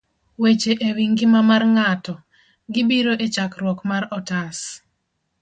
Weche 0.41 0.73
e 0.87 0.89
Wi 0.95 1.05
Ngima 1.11 1.41
mar 1.49 1.63
Ng'ato.gibiro 1.75 3.13
e 3.23 3.25
chakruok 3.35 3.79
mar 3.89 4.03
otas 4.17 4.57